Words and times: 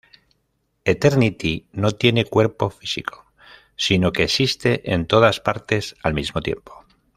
Eternity 0.83 1.67
no 1.73 1.91
tiene 1.91 2.25
cuerpo 2.25 2.71
físico, 2.71 3.31
sino 3.75 4.11
que 4.11 4.23
existe 4.23 4.91
en 4.91 5.05
todas 5.05 5.39
partes 5.39 5.95
al 6.01 6.15
mismo 6.15 6.41
tiempo. 6.41 6.73